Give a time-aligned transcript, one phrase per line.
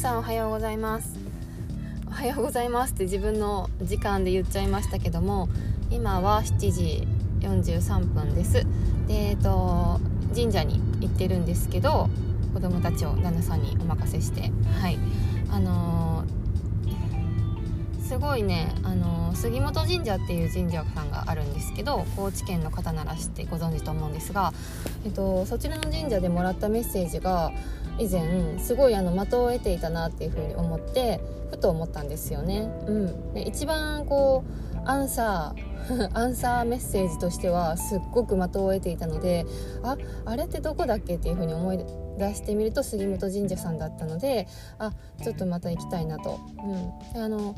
[0.00, 1.18] さんおはようございます。
[2.06, 5.50] おはようございますって自分の時間で言っちゃいましたけども
[5.90, 7.06] 今は7時
[7.40, 8.64] 43分です。
[9.06, 10.00] でえっと
[10.34, 12.08] 神社に行ってるんですけど
[12.54, 14.50] 子供たちを旦那さんにお任せして
[14.80, 14.98] はい。
[15.50, 24.54] あのー、すごいね、あのー、杉本神社っていう神社さんがあるんですけど高知県の方なら知ってご存知と思うんですが、
[25.04, 27.52] えっと、そちらの神社でもらったメッセージが
[28.00, 32.70] 以前すごいあの的を得ていたなっていうふうに思ってふと思ったんですよね。
[32.86, 34.42] うん、で一番こ
[34.74, 39.44] うアンサー アンサーメッセージとしてはすっごく的を得ていたので
[39.82, 41.78] ああれってどこだっけっていうふうに思い
[42.18, 44.46] 出してみると杉本神社さんだったので
[44.78, 46.38] あちょっとまた行きたいなと。
[47.14, 47.54] うん、あの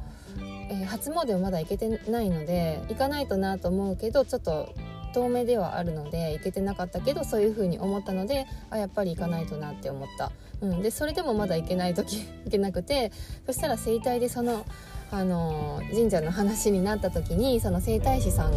[0.71, 4.71] えー、初詣もまだ行けてないので行かないとなと思うけどちょっと
[5.13, 13.13] 遠目ではあるので行けてなかったけどそういう風に思ったのであやっぱり行かないとなって思った、うん、でそれでもまだ行けない時行けなくて
[13.47, 14.65] そしたら整体でその、
[15.11, 18.53] あの神社の話になった時にその整体師さん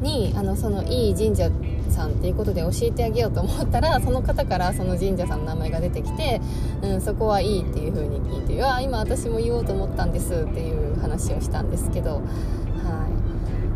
[0.00, 1.50] にあのそのいい神社
[1.90, 6.40] さんっていうことで教えてあげようと思ったらその方からその神社さんの名前が出てきて、
[6.82, 13.23] うん、そこはいいっていう風に聞いて「わ今私も言おうと思ったんです」っていう話をしたんですけどはい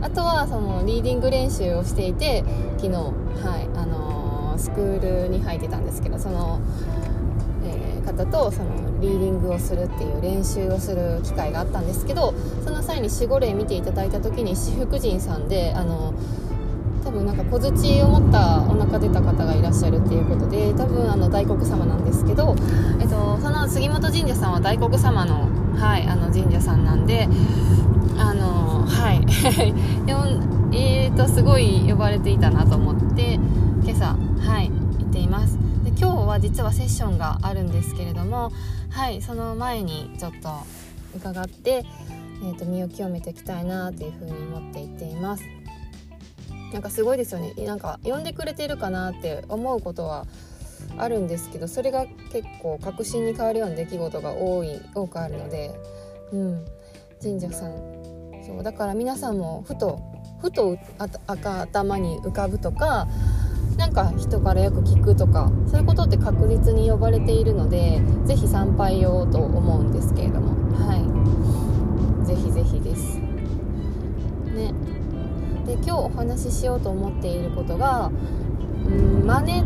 [0.00, 2.44] あとはそのリーディング練習をしていて
[2.77, 6.60] 昨日、はいあのー、スクールに入ってたんですけどその、
[7.64, 16.14] えー、方とそのリーディングをするっていう練習をする機会があったんですけどその際に守護霊見ていただいた時に私福神さんであの
[17.09, 22.55] 多分なんか小槌を持ったお腹出た方がいらっしゃるっていうことで多分あの大黒様なんですけど、
[23.00, 27.27] えっと、その杉本神社さんは大黒様の,、はい、あの神社さんなんで
[28.19, 29.25] あのはい。
[30.70, 33.34] えーとすごい呼ばれていたなと思って
[33.83, 35.59] 今朝はい行っています。
[35.83, 38.53] で今日は実はセッションがあるんですけれども
[38.91, 40.50] はいその前にちょっと
[41.17, 41.87] 伺って、
[42.43, 45.57] えーと、身を清めていきたいなというふうに思っていっています。
[46.73, 47.55] なんかすごいですよね。
[47.65, 50.27] なんか呼んでくれてるかなって思うことは
[50.97, 55.73] あるんですけどそれが結構確信に変わるような出来事が多い多くあるので、
[56.33, 56.65] うん、
[57.23, 57.73] 神社さん。
[58.47, 58.62] そう。
[58.62, 60.01] だから皆さんもふと
[60.41, 60.79] ふと
[61.27, 63.09] 赤頭に浮かぶとか
[63.77, 70.49] なんか人からよく聞くとかそういうことって確実に呼ばれているので是非参拝をと思うんですけれども。
[70.87, 71.18] はい。
[75.98, 78.12] 今日お話ししようと思っていることが
[78.86, 79.64] うん真似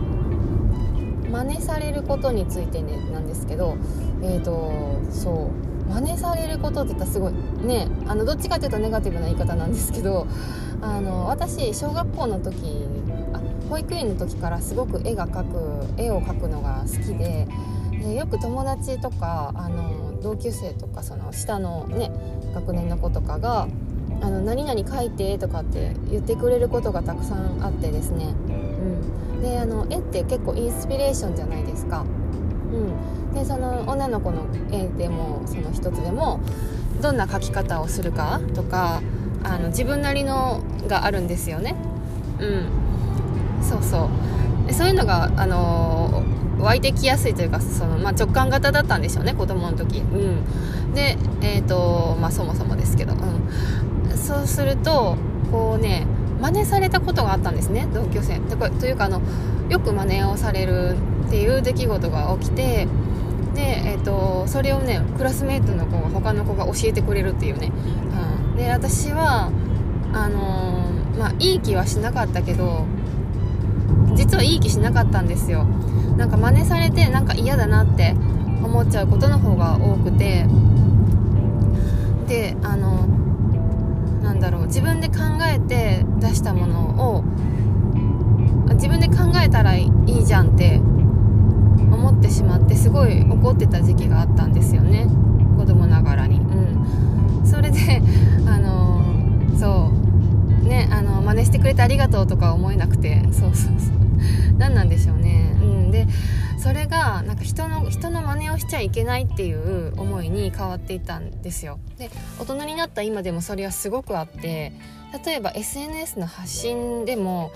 [1.30, 3.76] 真似されることについてねなんですけど
[4.22, 4.72] えっ、ー、と
[5.10, 5.50] そ
[5.88, 7.34] う真似されることって言ったらすごい
[7.66, 10.26] ねあのどっちかというとネガティブな言い方なんですけど
[10.80, 12.86] あの私小学校の時
[13.34, 17.46] あ保育園の時からすごく絵が描く絵を描くのが好きで
[17.90, 22.10] でよく友達とかあの同級生とかその下のね
[22.54, 23.68] 学年の子とかが
[24.22, 28.28] 「あの何々描いて」とかって言ってくれることがたくさんあってですね、
[29.34, 32.04] うん、であの絵って結構インスピレーションじゃないですか。
[32.72, 33.34] うん。
[33.34, 36.40] でその女の子の絵でもその一つでも
[37.00, 39.00] どんな描き方をするかとか
[39.42, 41.74] あの自分なりのがあるんですよね。
[42.38, 42.66] うん。
[43.62, 44.08] そうそ
[44.68, 44.72] う。
[44.72, 46.22] そういうのがあの
[46.60, 49.98] 湧いてきやすいというかその、まあ、直感型だったんでしょうね子供の時。
[49.98, 50.94] うん。
[50.94, 53.14] でえっ、ー、とまあそもそもですけど。
[53.14, 53.91] うん。
[54.16, 55.16] そうすると
[55.50, 56.06] こうね
[56.40, 58.40] 真似されたことがあったんですね同級生。
[58.40, 59.20] というかあの
[59.68, 60.96] よく真似をされる
[61.26, 62.88] っていう出来事が起きて
[63.54, 67.70] で、えーと、それをねクラスメートの子が他の子が教えてくれるっていうね、
[68.50, 69.50] うん、で私は
[70.12, 72.86] あのー、まあいい気はしなかったけど
[74.14, 75.64] 実はいい気しなかったんですよ。
[76.16, 78.14] なんか真似されてなんか嫌だなって
[78.62, 80.46] 思っちゃうことの方が多くて。
[82.28, 83.06] であの
[84.42, 85.14] だろう自分で考
[85.46, 87.22] えて出したものを
[88.74, 95.06] 自分で考えたらいいじゃんって思ってしまってすごい怒ってた時期があったんですよね。
[95.56, 96.40] 子供ながらに。
[96.40, 97.46] うん。
[97.46, 98.02] それで
[98.46, 99.00] あの
[99.56, 100.01] そう。
[100.72, 104.02] ねあの真似してくれてありがとうとか思えなくてそうそうそう。
[104.56, 105.54] 何なんでしょうね。
[105.60, 105.90] うん。
[105.90, 106.06] で
[106.58, 111.78] それがなんか人の人の真似をしちゃいけないっていう思いに変わっていたんですよ。
[111.98, 114.72] で大人になった今でもそれはすごくあって
[115.26, 117.52] 例えば SNS の発信でも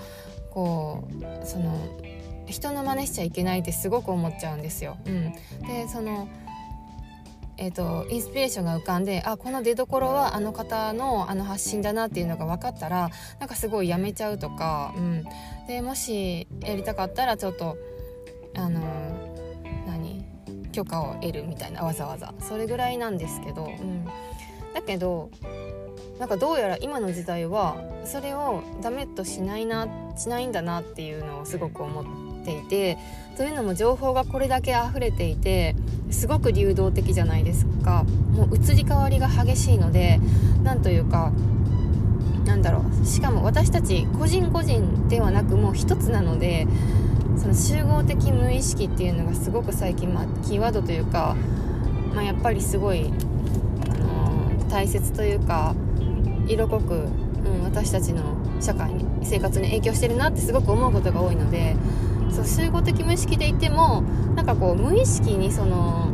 [0.51, 1.73] こうその
[2.45, 4.97] 人の真似しちゃいけないってすごく思っちゃうんですよ。
[5.05, 5.31] うん、
[5.65, 6.27] でその
[7.57, 13.09] えーと、インスピレーションが浮かんであこの出どころはあの方のあの発信だなっていうのが分かったら
[13.39, 15.25] なんかすごいやめちゃうとか、うん、
[15.67, 17.77] でもしやりたかったらちょっと
[18.55, 18.81] あの
[19.87, 20.23] 何
[20.71, 22.33] 許可を得るみたいなわざわざ。
[22.39, 24.05] それぐらいなんですけど、うん、
[24.73, 25.31] だけど
[26.19, 29.87] なんかどうやら今の時代はそれをダメとしないな
[30.17, 32.01] しないんだなっていうのをすごく思
[32.41, 32.97] っていて
[33.35, 35.75] というのも情報がこれだけ溢れていて
[36.09, 38.03] すごく流動的じゃないですか。
[38.31, 40.19] もう移り変わりが激しいので
[40.63, 41.31] なんというか
[42.45, 43.05] なんだろう。
[43.05, 46.67] しかも私たち個人個人ではなくもう一つなので
[47.37, 51.35] その集合的無意識っていうのがすごく最近、ま、キーワードというか、
[52.13, 55.75] まあ、やっぱりすごい、あのー、大切というか
[56.47, 56.97] 色濃く、う
[57.49, 58.23] ん、私たちの
[58.59, 61.75] 社会に生活に影響してるなってすごく思うことが多いので
[62.31, 64.01] そう集合的無意識でいても
[64.35, 66.11] なんかこう無意識にその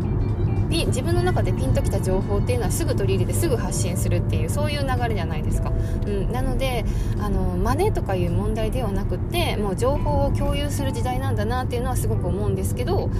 [0.87, 5.71] 自分の中でピンときた情報っていうのはすぐ取り入れてすぐ発信するっていうそういう流れじゃないですか、
[6.05, 6.83] うん、なので
[7.19, 13.11] あの真似とかいう問題ではなくってもう情報を共有する時代なんだなっていうのはすごく思うんですけど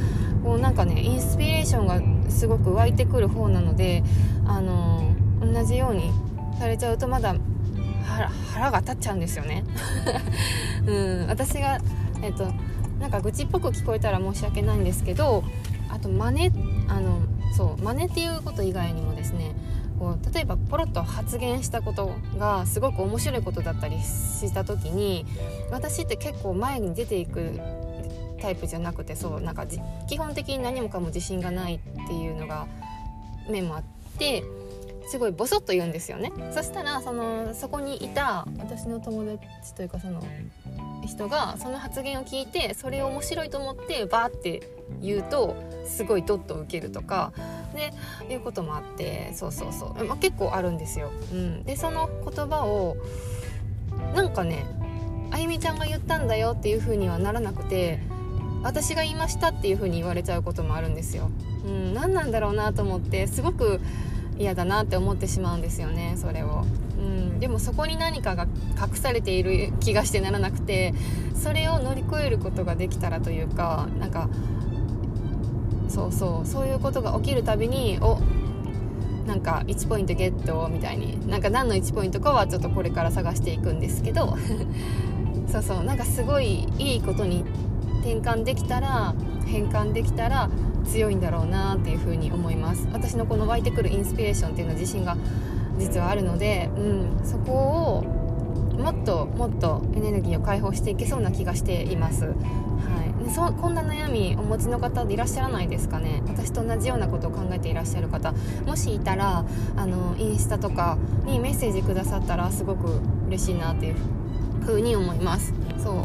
[0.44, 2.02] こうなんかねインスピレーションが
[2.32, 4.04] すごく湧いてくる方なので
[4.46, 6.12] あの同じように
[6.60, 7.36] されちゃうとまだ
[8.54, 9.64] 腹が立っちゃうんですよね、
[10.86, 11.80] うん、私が
[12.22, 12.48] えっと
[13.00, 15.44] なんか愚痴っぽく聞こえたら申し訳ないんですけど
[15.90, 16.52] あと真似
[16.88, 17.20] あの
[17.56, 19.56] そう真似っていうこと以外にもですね
[20.00, 25.26] こう例えばポロッと発言したことがすごく面白いことだったりした時に
[25.72, 27.60] 私って結構前に出ていく
[28.42, 29.66] タイプじゃなくてそうなんか
[30.08, 32.68] 基本的に何もかも自信がないっていうのが
[33.50, 33.84] 面もあっ
[34.18, 34.44] て
[35.08, 40.22] すごいボソッと言うんですよねそしたらそのそこにいた私の友達というかその
[41.06, 44.70] 人がその発言を聞いてそれを面白いと思ってバーって
[45.02, 45.56] 言うと
[45.86, 47.34] すごいドッと受けるとか
[48.28, 51.12] でいうこともあってそうそうそう、まあ、結構あるんですよ。
[51.32, 52.96] うん、でその言葉を
[54.16, 54.66] なんかね
[55.32, 58.00] あゆみちゃんが言ったんだよっていう風にはならなくて
[58.62, 61.30] 私が言いましたっていう風に言われちゃうこともあるんですよ。
[61.66, 63.82] うん、何なんだろうなと思ってすごく
[64.38, 66.64] 嫌だなって思ってしまうんですよねそれを。
[66.98, 68.48] うん、でもそこに何かが
[68.82, 70.94] 隠されている気がしてならなくて
[71.36, 74.30] それを乗り越えることができたらというかなんか
[75.90, 78.20] そうそうそういうことが起きるたびにお
[79.28, 84.38] なんか1ポイントゲットみたいになんか何の1ポイントかはちょっとこれから探していくんですけど
[85.48, 87.46] そうそうなんかすごいいいことに
[88.04, 89.16] 転換できたら
[89.46, 90.50] 変換できたら
[90.86, 92.88] 強いんだろうなっていうふうに思います。
[92.92, 95.18] 私のこの湧いてくるインスピレーションっていうのは自信が
[95.80, 98.04] 実はあるので、うん、そこを
[98.78, 102.26] もっともっとエネルギーを解放していけそうな気がしています。
[102.26, 106.22] はい、そこんな悩みお持ちの方でいらっしゃらないですかね。
[106.28, 108.34] 私と同じようなことを考えていらっしゃる方。
[108.66, 109.46] もしいたら
[109.78, 113.96] あのインスタとかにメッセージくださったらすごく嬉しいなっていう
[114.66, 115.54] ふうに思います。
[115.82, 115.96] そう。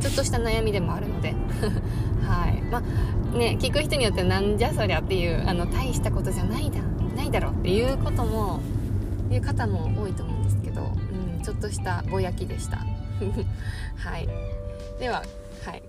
[0.00, 1.34] ちょっとした悩みでもあるので。
[2.26, 2.62] はい。
[2.70, 2.80] まあ
[3.36, 6.80] ね聞く人によってはなんじゃそりゃっていうあの大したことじゃないだ
[7.16, 8.60] ないだろうっていうことも
[9.30, 12.78] いう方も多いと思うんですけど、うん、ちょっとしたぼやきでした。
[13.96, 14.28] はい。
[14.98, 15.22] では
[15.64, 15.82] はい。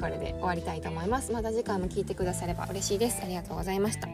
[0.00, 1.32] これで終わりたいと思います。
[1.32, 3.20] また次回も聞いてくだされば嬉しいです。
[3.22, 4.08] ありがとうございました。